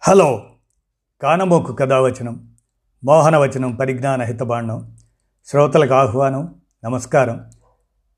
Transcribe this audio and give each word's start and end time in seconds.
Hello. 0.00 0.46
కానమోకు 1.22 1.72
కథావచనం 1.72 2.54
మోహనవచనం 3.04 3.74
పరిజ్ఞాన 3.74 4.22
హితబాండం. 4.22 4.96
శ్రోతలకు 5.46 5.94
ఆహ్వానం 5.94 6.54
నమస్కారం. 6.84 7.50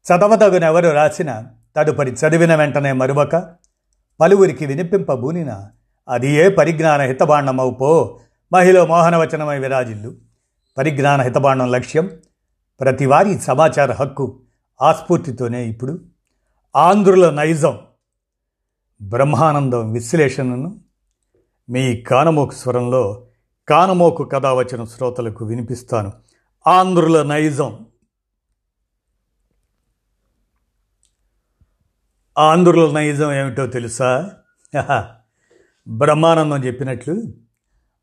చదవదగునెవరు 0.07 0.89
రాసిన 0.89 1.47
తదుపరి 1.77 2.11
చదివిన 2.11 2.55
వెంటనే 2.55 2.93
మరువక 2.93 3.55
పలువురికి 4.21 4.67
వినిపింపబూనిన 4.67 5.69
అది 6.09 6.31
ఏ 6.31 6.49
పరిజ్ఞాన 6.49 7.01
హితబాండమవు 7.01 8.21
మహిళ 8.53 8.85
మోహనవచనమై 8.85 9.59
విరాజిల్లు. 9.59 10.15
పరిజ్ఞాన 10.79 11.21
హితబాండం 11.21 11.71
లక్ష్యం 11.71 12.11
ప్రతివారీ 12.81 13.39
సమాచార 13.39 13.93
హక్కు 13.93 14.41
ఆస్ఫూర్తితోనే 14.83 15.65
ఇప్పుడు. 15.65 16.05
ఆంధ్రుల 16.77 17.31
నైజం 17.31 17.79
బ్రహ్మానందం 19.03 19.93
విశ్లేషణను 19.93 20.90
మీ 21.71 22.01
కానమోకు 22.01 22.55
స్వరంలో 22.55 23.27
కానమోకు 23.69 24.25
కథ 24.25 24.47
వచ్చిన 24.47 24.85
శ్రోతలకు 24.85 25.45
వినిపిస్తాను. 25.45 26.13
ఆంధ్రుల 26.67 27.23
నైజం. 27.23 27.87
ఆంధ్రుల 32.39 32.95
నైజం 32.95 33.33
ఏమిటో 33.33 33.67
తెలుసా? 33.67 34.31
బ్రహ్మానందం 35.89 36.65
చెప్పినట్లు 36.65 37.23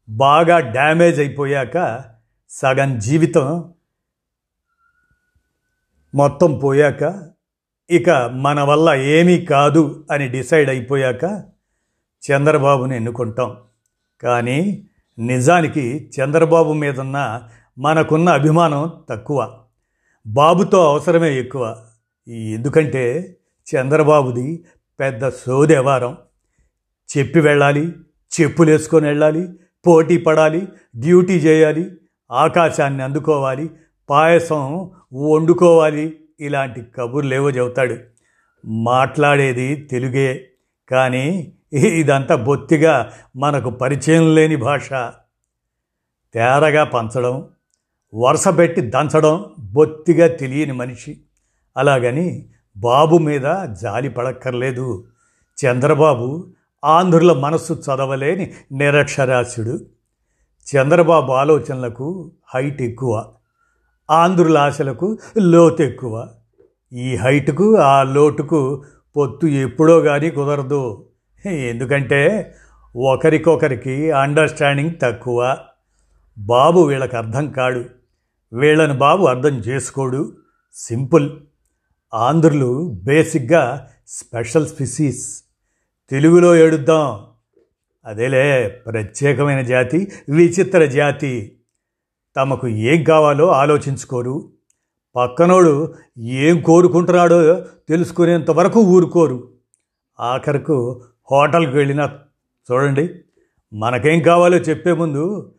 బాగా 0.10 0.60
డ్యామేజ్ 0.60 1.20
అయిపోయాక 1.20 2.04
సగం 2.50 3.00
జీవితం 3.00 3.74
మొత్తం 6.16 6.60
పోయాక 6.60 7.32
ఇక 7.90 8.10
మన 8.10 8.62
వల్ల 8.62 8.94
ఏమీ 8.94 9.46
కాదు 9.46 10.08
అని 10.12 10.28
డిసైడ్ 10.28 10.70
అయిపోయాక 10.70 11.57
చంద్రబాబుని 12.32 12.96
ఎన్నుకుంటాం. 12.96 13.56
కానీ 14.22 14.88
నిజానికి 15.20 16.12
చంద్రబాబు 16.20 16.74
మీదున్న 16.74 17.44
మనకున్న 17.78 18.30
అభిమానం 18.30 18.94
తక్కువ. 19.10 19.60
బాబుతో 20.28 20.90
అవసరమే 20.90 21.40
ఎక్కువ. 21.40 21.78
ఎందుకంటే 22.30 23.36
చంద్రబాబుది 23.76 24.66
పెద్ద 25.00 25.30
సోదెవారం. 25.30 26.18
చెప్పి 27.18 27.40
వెళ్ళాలి 27.40 27.94
చెప్పులు 28.42 28.72
వేసుకొని 28.72 29.08
వెళ్ళాలి 29.08 29.48
పోటీ 29.88 30.18
పడాలి 30.18 30.68
డ్యూటీ 30.98 31.34
చేయాలి 31.34 31.92
ఆకాశాన్ని 32.32 33.04
అందుకోవాలి 33.04 33.70
పాయసం 34.10 34.92
వండుకోవాలి 35.14 36.20
ఇలాంటి 36.40 36.82
కబుర్లేవో 36.82 37.50
చెబుతాడు. 37.50 37.96
మాట్లాడేది 38.66 39.76
తెలుగే. 39.76 40.48
కానీ 40.92 41.54
ఇదంతా 41.74 42.36
బొత్తిగా 42.36 43.12
మనకు 43.36 43.70
పరిచయం 43.70 44.36
లేని 44.36 44.56
భాష. 44.56 44.90
తేరగా 46.34 46.84
పంచడం 46.84 47.50
వరుస 48.16 48.48
పెట్టి 48.48 48.82
దంచడం 48.82 49.46
బొత్తిగా 49.60 50.28
తెలియని 50.28 50.72
మనిషి. 50.72 51.22
అలాగని 51.78 52.50
బాబు 52.78 53.18
మీద 53.18 53.76
జాలి 53.82 54.10
పడక్కర్లేదు. 54.10 55.08
చంద్రబాబు 55.66 56.48
ఆంధ్రుల 56.86 57.34
మనస్సు 57.34 57.74
చదవలేని 57.74 58.54
నిరక్షరాస్యుడు. 58.72 59.80
చంద్రబాబు 60.76 61.32
ఆలోచనలకు 61.32 62.32
హైట్ 62.54 62.82
ఎక్కువ. 62.82 63.34
ఆంధ్రుల 64.12 64.58
ఆశలకు 64.58 65.18
లోతు 65.38 65.84
ఎక్కువ. 65.84 66.28
ఈ 66.94 67.16
హైట్కు 67.16 67.78
ఆ 67.78 68.04
లోటుకు 68.04 68.84
పొత్తు 69.18 69.48
ఎప్పుడో 69.48 70.02
కానీ 70.02 70.30
కుదరదు. 70.30 71.06
ఎందుకంటే 71.56 72.54
ఒకరికొకరికి 72.96 74.12
అండర్స్టాండింగ్ 74.12 74.92
తక్కువ. 75.02 75.58
బాబు 76.38 76.80
వీళ్ళకి 76.80 77.18
అర్థం 77.18 77.52
కాడు. 77.52 77.86
వీళ్ళని 78.54 78.94
బాబు 78.94 79.26
అర్థం 79.26 79.58
చేసుకోడు. 79.58 80.38
సింపుల్. 80.74 81.32
ఆంధ్రులు 82.14 83.00
బేసిక్గా 83.04 83.88
స్పెషల్ 84.08 84.68
స్పిసీస్. 84.68 85.44
తెలుగులో 86.10 86.56
ఏడుద్దాం. 86.56 87.20
అదేలే 88.06 88.68
ప్రత్యేకమైన 88.68 89.62
జాతి 89.62 90.12
విచిత్ర 90.30 90.86
జాతి. 90.86 91.58
తమకు 92.38 92.68
ఏం 92.68 93.04
కావాలో 93.04 93.52
ఆలోచించుకోరు. 93.52 94.50
పక్కనోడు 95.16 95.94
ఏం 96.18 96.62
కోరుకుంటున్నాడో 96.62 97.66
తెలుసుకునేంత 97.90 98.52
వరకు 98.52 98.80
ఊరుకోరు. 98.80 99.50
ఆఖరకు 100.20 101.02
హోటల్కి 101.32 101.78
వెళ్ళినా 101.78 102.20
చూడండి 102.72 103.10
మనకేం 103.74 104.22
కావాలో 104.22 104.58
చెప్పే 104.58 104.94
ముందు 104.94 105.54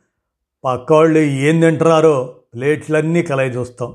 పక్క 0.64 0.92
వాళ్ళు 0.92 1.18
ఏం 1.18 1.60
తింటున్నారో 1.60 2.36
ప్లేట్లన్నీ 2.54 3.22
కలయి 3.22 3.50
చూస్తాం. 3.50 3.94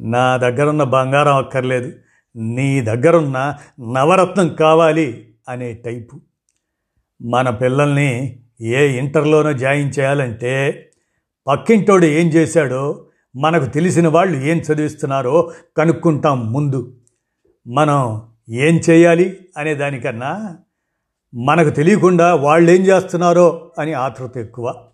నా 0.00 0.36
దగ్గరున్న 0.36 0.82
బంగారం 0.82 1.36
అక్కర్లేదు 1.36 1.92
నీ 2.36 2.80
దగ్గరున్న 2.80 3.54
నవరత్నం 3.80 4.48
కావాలి 4.48 5.34
అనే 5.48 5.72
టైపు. 5.72 6.20
మన 7.22 7.50
పిల్లల్ని 7.50 8.40
ఏ 8.60 8.98
ఇంటర్లోనో 8.98 9.52
జాయిన్ 9.52 9.92
చేయాలంటే 9.98 10.90
పక్కింటోడు 11.46 12.04
ఏం 12.04 12.28
చేశాడో 12.28 13.06
మనకు 13.36 13.64
తెలిసిన 13.64 14.08
వాళ్ళు 14.08 14.38
ఏం 14.38 14.58
చదివిస్తున్నారో 14.58 15.52
కనుక్కుంటాం 15.76 16.52
ముందు. 16.52 16.96
మనం 17.68 18.27
ఏం 18.50 18.80
చేయాలి 18.90 19.48
అనే 19.56 19.74
దానికన్నా 19.74 20.58
మనకు 21.34 21.70
తెలియకుండా 21.70 22.34
వాళ్ళు 22.34 22.70
ఏం 22.70 22.82
చేస్తున్నారో 22.82 23.70
అని 23.78 23.92
ఆతృత 23.92 24.36
ఎక్కువ. 24.36 24.84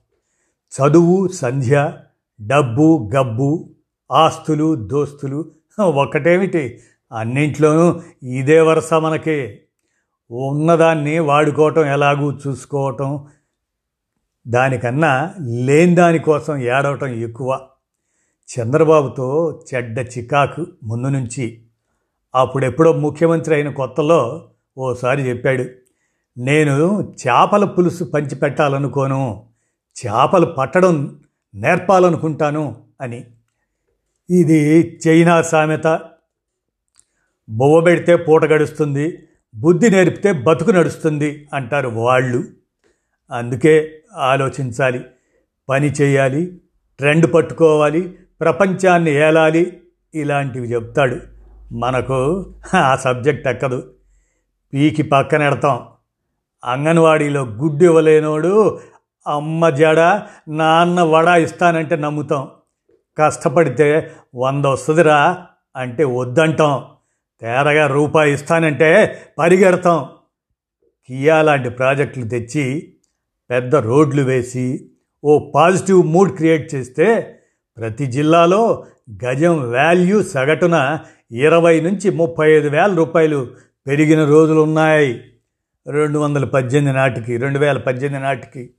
చదువు 0.71 1.29
సంధ్య 1.29 1.93
డబ్బు 2.47 3.11
గబ్బు 3.17 3.71
ఆస్తులు 4.13 4.75
దోస్తులు 4.75 5.51
ఒకటేమిటి? 5.81 6.81
అన్నింట్లోనూ 7.13 8.01
ఇదే 8.23 8.61
వరుస 8.61 8.93
మనకి. 8.93 9.61
ఉన్నదాన్ని 10.31 11.19
వాడుకోవటం 11.19 11.85
ఎలాగూ 11.85 12.33
చూసుకోవటం 12.33 13.27
దానికన్నా 14.49 15.35
లేని 15.41 15.95
దానికోసం 15.95 16.57
ఏడవటం 16.57 17.07
ఎక్కువ. 17.07 17.67
చంద్రబాబుతో 18.59 19.61
చెడ్డ 19.75 19.99
చికాకు 19.99 20.67
ముందు 20.85 21.09
నుంచి. 21.09 21.64
అప్పుడెప్పుడో 22.35 22.93
ముఖ్యమంత్రి 22.93 23.55
అయిన 23.55 23.71
కొత్తలో 23.71 24.49
ఓసారి 24.79 25.29
చెప్పాడు 25.29 25.65
నేను 26.39 27.01
చేపల 27.01 27.65
పులుసు 27.65 28.05
పంచిపెట్టాలనుకోను 28.05 29.47
చేపలు 29.97 30.47
పట్టడం 30.47 31.21
నేర్పాలనుకుంటాను 31.55 32.83
అని. 33.01 33.25
ఇది 34.31 34.99
చైనా 35.09 35.43
సామెత. 35.43 36.01
బొవ్వ 37.49 37.81
పెడితే 37.81 38.17
పూట 38.17 38.45
గడుస్తుంది 38.45 39.29
బుద్ధి 39.55 39.91
నేర్పితే 39.91 40.33
బతుకు 40.33 40.71
నడుస్తుంది 40.71 41.49
అంటారు 41.55 41.89
వాళ్ళు. 41.89 42.45
అందుకే 43.33 44.01
ఆలోచించాలి 44.17 45.01
పని 45.69 45.93
చేయాలి 45.93 46.61
ట్రెండ్ 46.99 47.35
పట్టుకోవాలి 47.35 48.19
ప్రపంచాన్ని 48.41 49.11
ఏలాలి 49.11 49.81
ఇలాంటివి 50.15 50.73
చెప్తాడు. 50.73 51.34
మనకు 51.75 52.47
ఆ 52.75 52.97
సబ్జెక్ట్ 52.97 53.49
ఎక్కదు. 53.49 53.93
పీకి 54.73 55.03
పక్కనెడతాం 55.03 55.81
అంగన్వాడీలో 56.65 57.43
గుడ్డు 57.43 57.85
ఇవ్వలేనోడు 57.85 58.81
అమ్మ 59.27 59.69
జడ 59.69 60.01
నాన్న 60.49 61.03
వడ 61.03 61.29
ఇస్తానంటే 61.29 61.97
నమ్ముతాం. 61.97 62.49
కష్టపడితే 63.19 64.11
వంద 64.35 64.65
వస్తుందిరా 64.65 65.47
అంటే 65.77 66.05
వద్దంటాం. 66.05 66.85
తేరగా 67.41 67.87
రూపాయి 67.87 68.33
ఇస్తానంటే 68.33 69.19
పరిగెడతాం. 69.39 70.09
కియా 71.09 71.43
లాంటి 71.43 71.69
ప్రాజెక్టులు 71.69 72.29
తెచ్చి 72.29 72.95
పెద్ద 73.51 73.77
రోడ్లు 73.77 74.23
వేసి 74.23 74.91
ఓ 75.25 75.51
పాజిటివ్ 75.55 76.07
మూడ్ 76.07 76.37
క్రియేట్ 76.37 76.75
చేస్తే 76.75 77.37
ప్రతి 77.77 78.07
జిల్లాలో 78.07 78.85
గజం 79.25 79.73
వాల్యూ 79.73 80.23
సగటున 80.23 80.99
ఇరవై 81.35 81.81
నుంచి 81.81 82.11
ముప్పై 82.11 82.53
ఐదు 82.53 82.69
వేల 82.69 82.95
రూపాయలు 82.95 83.49
పెరిగిన 83.87 84.25
రోజులు 84.25 84.61
ఉన్నాయి 84.61 85.25
రెండు 85.91 86.19
వందల 86.19 86.45
పద్దెనిమిది 86.45 86.97
నాటికి 86.97 87.37
రెండు 87.37 87.59
వేల 87.59 87.79
పద్దెనిమిది 87.79 88.25
నాటికి. 88.25 88.71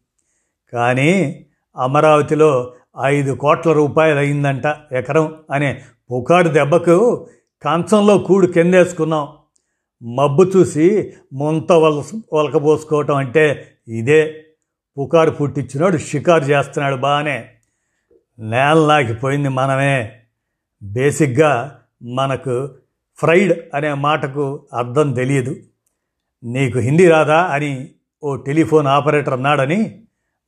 కానీ 0.74 1.46
అమరావతిలో 1.78 2.74
ఐదు 3.04 3.34
కోట్ల 3.34 3.72
రూపాయలు 3.72 4.20
అయిందంట 4.20 4.64
ఎకరం 4.92 5.34
అనే 5.52 5.82
పుకారు 6.12 6.48
దెబ్బకు 6.48 7.28
కంచంలో 7.66 8.18
కూడు 8.18 8.48
కిందేసుకున్నాం. 8.48 9.28
మబ్బు 10.16 10.44
చూసి 10.44 11.14
ముంత 11.34 11.72
వలస 11.72 12.12
వలకబోసుకోవటం 12.34 13.16
అంటే 13.16 13.68
ఇదే. 13.88 14.46
పుకారు 14.98 15.32
పుట్టించినాడు 15.32 15.98
షికారు 15.98 16.44
చేస్తున్నాడు 16.44 16.96
బాగానే 16.96 17.50
నేల 18.40 18.78
లాగిపోయింది 18.78 19.50
మనమే. 19.50 20.12
బేసిక్గా 20.84 21.82
మనకు 22.06 22.70
ఫ్రైడ్ 23.16 23.54
అనే 23.74 23.94
మాటకు 23.94 24.68
అర్థం 24.74 25.14
తెలియదు. 25.14 25.56
నీకు 26.44 26.80
హిందీ 26.80 27.08
రాదా 27.08 27.42
అని 27.42 27.90
ఓ 28.24 28.36
టెలిఫోన్ 28.36 28.88
ఆపరేటర్ 28.88 29.34
అన్నాడని 29.34 30.02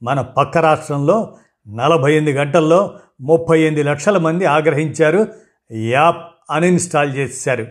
మన 0.04 0.22
పక్క 0.22 0.58
రాష్ట్రంలో 0.58 1.36
నలభై 1.68 2.16
ఎనిమిది 2.16 2.38
గంటల్లో 2.38 3.00
ముప్పై 3.22 3.62
ఎనిమిది 3.62 3.84
లక్షల 3.84 4.18
మంది 4.18 4.46
ఆగ్రహించారు. 4.46 5.28
యాప్ 5.72 6.36
అన్ఇన్స్టాల్ 6.52 7.16
చేశారు. 7.16 7.68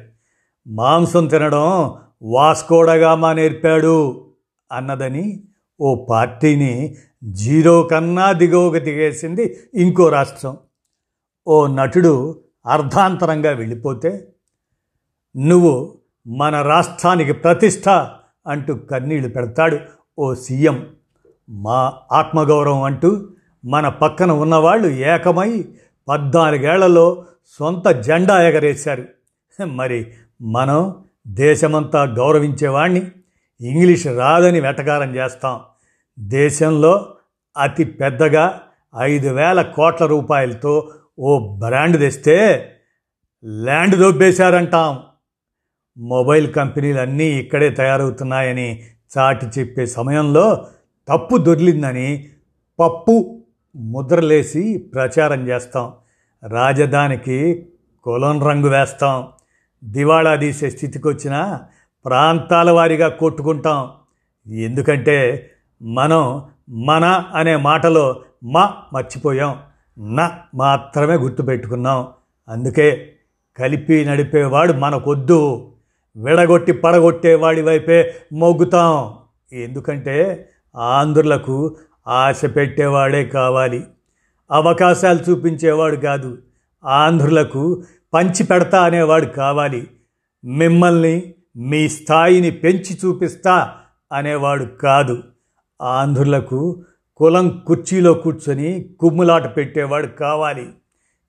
మాంసం 0.66 1.26
తినడం 1.26 1.94
వాస్కోడగామా 2.22 3.32
నేర్పాడు 3.32 4.26
అన్నదని 4.72 5.42
ఓ 5.80 6.06
పార్టీని 6.10 6.96
జీరో 7.24 7.82
కన్నా 7.82 8.32
దిగువకు 8.32 8.84
దిగేసింది 8.84 9.60
ఇంకో 9.74 10.08
రాష్ట్రం. 10.08 10.56
ఓ 11.46 11.66
నటుడు 11.66 12.40
అర్ధాంతరంగా 12.66 13.50
వెళ్ళిపోతే 13.50 14.28
నువ్వు 15.36 15.98
మన 16.26 16.62
రాష్ట్రానికి 16.62 17.32
ప్రతిష్ట 17.32 17.88
అంటూ 18.46 18.74
కన్నీళ్ళు 18.74 19.28
పెడతాడు 19.28 19.78
ఓ 20.18 20.34
సీఎం. 20.34 20.86
మా 21.48 21.92
ఆత్మగౌరవం 22.12 22.82
అంటూ 22.82 23.28
మన 23.64 23.88
పక్కన 23.88 24.32
ఉన్నవాళ్ళు 24.32 24.88
ఏకమై 24.88 25.64
పద్నాలుగేళ్ళలో 26.08 27.24
సొంత 27.58 27.88
జెండా 27.88 28.48
ఎగరేశారు. 28.48 29.04
మరి 29.64 30.06
మనం 30.42 31.04
దేశమంతా 31.28 32.02
గౌరవించేవాణ్ణి 32.02 33.02
ఇంగ్లీష్ 33.60 34.06
రాదని 34.06 34.60
వెటకారం 34.60 35.16
చేస్తాం. 35.16 35.60
దేశంలో 36.18 37.14
అతి 37.58 37.84
పెద్దగా 37.84 38.60
ఐదు 38.98 39.28
వేల 39.28 39.62
కోట్ల 39.62 40.06
రూపాయలతో 40.06 40.90
ఓ 41.18 41.58
బ్రాండ్ 41.58 41.98
తెస్తే 41.98 42.70
ల్యాండ్ 43.44 43.96
దొబ్బేశారంటాం. 43.96 44.98
మొబైల్ 45.98 46.52
కంపెనీలు 46.52 47.00
అన్నీ 47.00 47.24
ఇక్కడే 47.24 47.70
తయారవుతున్నాయని 47.70 48.82
చాటి 49.18 49.46
చెప్పే 49.46 49.86
సమయంలో 49.86 50.66
తప్పు 51.08 51.36
దొర్లిందని 51.36 52.28
పప్పు 52.80 53.42
ముద్రలేసి 53.76 54.90
ప్రచారం 54.94 55.48
చేస్తాం. 55.48 55.92
రాజధానికి 56.48 57.68
కులం 58.02 58.48
రంగు 58.48 58.68
వేస్తాం. 58.68 59.28
దివాళా 59.84 60.36
తీసే 60.36 60.70
స్థితికి 60.70 61.08
వచ్చిన 61.08 61.60
ప్రాంతాల 62.04 62.70
వారీగా 62.70 63.08
కొట్టుకుంటాం. 63.08 63.90
ఎందుకంటే 64.52 65.50
మనం 65.82 66.44
మన 66.68 67.04
అనే 67.34 67.56
మాటలో 67.56 68.22
మా 68.44 68.82
మర్చిపోయాం. 68.92 69.58
న 69.98 70.30
మాత్రమే 70.54 71.14
గుర్తుపెట్టుకున్నాం. 71.14 72.08
అందుకే 72.48 73.12
కలిపి 73.58 74.04
నడిపేవాడు 74.04 74.72
మనకొద్దు. 74.72 75.72
విడగొట్టి 76.16 76.72
పడగొట్టేవాడి 76.72 77.62
వైపే 77.62 78.14
మొగ్గుతాం. 78.32 79.14
ఎందుకంటే 79.52 80.48
ఆంధ్రులకు 80.76 81.76
ఆశ 82.08 82.40
పెట్టేవాడే 82.56 83.24
కావాలి. 83.24 83.84
అవకాశాలు 84.50 85.30
చూపించేవాడు 85.30 85.96
కాదు. 85.96 86.38
ఆంధ్రులకు 86.84 87.82
పంచి 88.14 88.44
పెడతా 88.44 88.82
అనేవాడు 88.82 89.26
కావాలి. 89.26 89.90
మిమ్మల్ని 90.44 91.34
మీ 91.56 91.88
స్థాయిని 91.88 92.50
పెంచి 92.50 92.98
చూపిస్తా 93.04 93.72
అనేవాడు 94.12 94.64
కాదు. 94.64 95.22
ఆంధ్రులకు 95.82 96.82
కులం 97.16 97.62
కుర్చీలో 97.66 98.14
కూర్చొని 98.14 98.88
కుమ్ములాట 99.00 99.56
పెట్టేవాడు 99.56 100.06
కావాలి. 100.06 100.68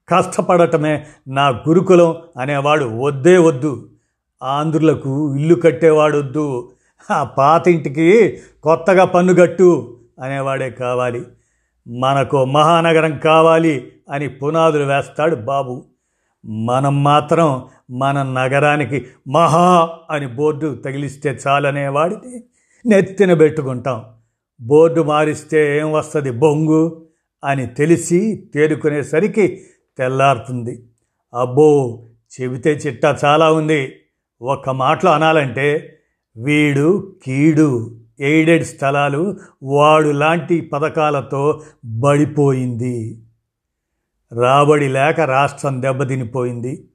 కష్టపడటమే 0.08 1.06
నా 1.28 1.48
గురుకులం 1.48 2.16
అనేవాడు 2.40 2.84
వద్దే 2.84 3.38
వద్దు. 3.38 3.88
ఆంధ్రులకు 4.42 5.36
ఇల్లు 5.36 5.54
కట్టేవాడు 5.54 6.18
వద్దు 6.18 6.70
ఆ 7.10 7.24
పాతింటికి 7.24 8.38
కొత్తగా 8.62 9.04
పన్నుగట్టు 9.04 9.98
అనేవాడే 10.22 10.70
కావాలి. 10.70 11.24
మనకు 11.88 12.44
మహానగరం 12.44 13.18
కావాలి 13.18 13.92
అని 14.10 14.28
పునాదులు 14.28 14.84
వేస్తాడు 14.84 15.36
బాబు. 15.36 15.84
మనం 16.44 17.04
మాత్రం 17.04 17.64
మన 17.90 18.22
నగరానికి 18.22 19.06
మహా 19.28 19.90
అని 20.10 20.26
బోర్డు 20.26 20.74
తగిలిస్తే 20.84 21.38
చాలనేవాడిని 21.46 22.42
నెత్తిన 22.86 23.34
పెట్టుకుంటాం. 23.34 24.04
బోర్డు 24.60 25.02
మారిస్తే 25.02 25.78
ఏం 25.78 25.92
వస్తుంది 25.92 26.30
బొంగు 26.30 27.06
అని 27.44 27.66
తెలిసి 27.66 28.48
తేరుకునేసరికి 28.54 29.64
తెల్లారుతుంది. 29.98 30.82
అబ్బో 31.34 32.02
చెబితే 32.40 32.70
చిట్టా 32.70 33.18
చాలా 33.24 33.52
ఉంది. 33.52 33.92
ఒక్క 34.42 34.70
మాటలో 34.70 35.12
అనాలంటే 35.12 35.98
వీడు 36.36 37.12
కీడు 37.26 37.96
ఎయిడెడ్ 38.20 38.64
స్థలాలు 38.64 39.36
వాడు 39.62 40.08
లాంటి 40.08 40.60
పథకాలతో 40.60 41.62
బడిపోయింది. 41.84 43.22
రాబడి 44.40 44.88
లేక 44.88 45.20
రాష్ట్రం 45.20 45.82
దెబ్బతినిపోయింది. 45.82 46.88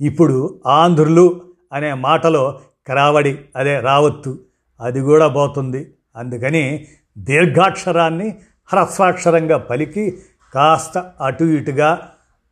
ఇప్పుడు 0.00 0.60
ఆంధ్రులు 0.66 1.40
అనే 1.72 1.94
మాటలో 1.94 2.60
క్రావడి 2.86 3.38
అదే 3.56 3.80
రావత్తు 3.80 4.38
అది 4.80 5.00
కూడా 5.00 5.28
పోతుంది. 5.28 5.90
అందుకని 6.16 6.86
దీర్ఘాక్షరాన్ని 7.18 8.36
హ్రస్వాక్షరంగా 8.66 9.58
పలికి 9.58 10.18
కాస్త 10.54 10.98
అటు 11.20 11.44
ఇటుగా 11.44 12.08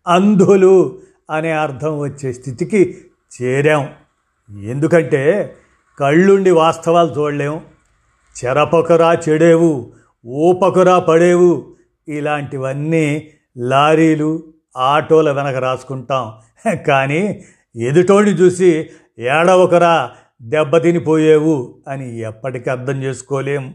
అంధులు 0.08 0.98
అనే 1.30 1.52
అర్థం 1.52 1.98
వచ్చే 1.98 2.32
స్థితికి 2.32 2.98
చేరాం. 3.42 3.88
ఎందుకంటే 4.62 5.54
కళ్ళుండి 5.98 6.50
వాస్తవాలు 6.50 7.12
చూడలేం. 7.18 7.60
చెరపకురా 8.36 9.14
చెడేవు 9.28 9.92
ఊపకురా 10.26 10.98
పడేవు 10.98 11.74
ఇలాంటివన్నీ 12.08 13.30
లారీలు 13.58 14.44
ఆటోల 14.76 15.30
వెనక 15.30 15.56
రాసుకుంటాం. 15.56 16.32
కానీ 16.86 17.42
ఎదుటోడిని 17.76 18.36
చూసి 18.36 18.90
ఏడవకరా 19.18 20.10
దెబ్బతినిపోయేవు 20.42 21.78
అని 21.88 22.20
ఎప్పటికీ 22.20 22.70
అర్థం 22.70 23.02
చేసుకోలేం. 23.02 23.74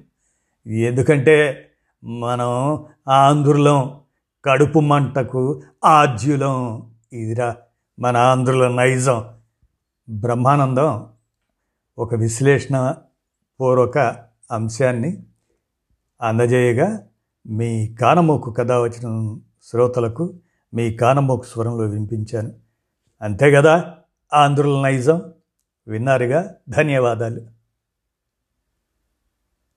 ఎందుకంటే 0.67 1.67
మనం 2.03 2.83
ఆంధ్రులం 3.07 3.99
కడుపు 4.45 4.79
మంటకు 4.79 5.61
ఆద్యులం. 5.85 6.85
ఇదిరా 7.13 7.55
మన 7.99 8.17
ఆంధ్రుల 8.17 8.67
నైజం. 8.67 9.25
బ్రహ్మానందం 10.09 11.07
ఒక 11.97 12.15
విశ్లేషణ 12.15 12.95
పూర్వక 13.61 13.97
అంశాన్ని 14.51 15.23
అందజేయగా 16.21 17.07
మీ 17.47 17.87
కానమోకు 17.87 18.51
కథ 18.51 18.71
వచ్చిన 18.71 19.37
శ్రోతలకు 19.63 20.33
మీ 20.73 20.93
కానమోకు 20.93 21.43
స్వరంలో 21.43 21.83
వినిపించాను. 21.85 22.53
అంతే 23.21 23.51
కదా 23.51 23.93
ఆంధ్రుల 24.33 24.81
నైజం. 24.81 25.21
విన్నారుగా 25.87 26.55
ధన్యవాదాలు. 26.69 27.60